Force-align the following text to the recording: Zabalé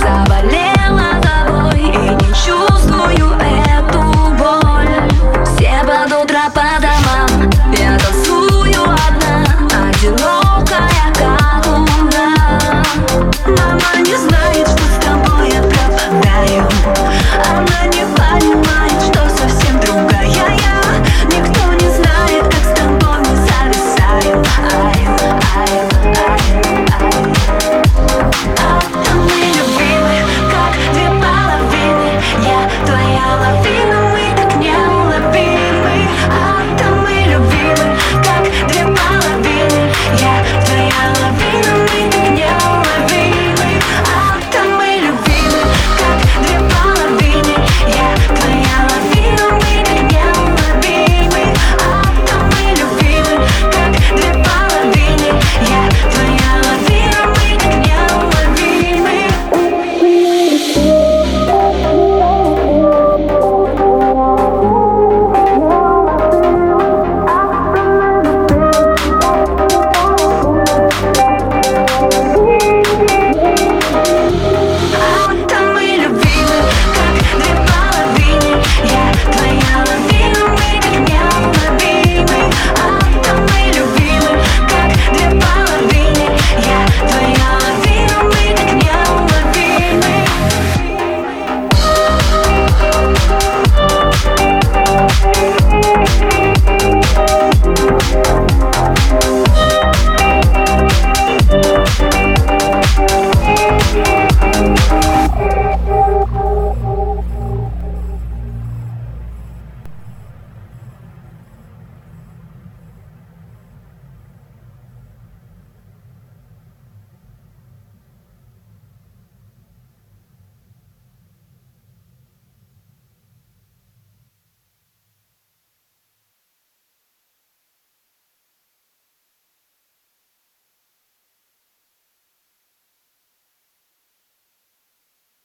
Zabalé 0.00 0.69